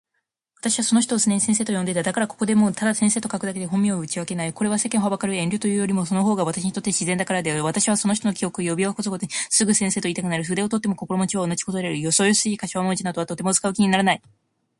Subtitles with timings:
[0.59, 2.01] 私はその人を常に先生と呼んでいた。
[2.01, 4.51] だからここでもただ先生と書くだけで本名は打ち明けない。
[4.53, 7.63] これは世間を憚る遠慮というよりも、その方が私にとって自然だからである。
[7.63, 10.43] 私はその人の記憶を呼び起すごとに、すぐ「先生」といいたくなる。
[10.43, 12.01] 筆を執とっても心持は同じ事である。
[12.01, 14.21] よそよそしい頭文字などはとても使う気にならない。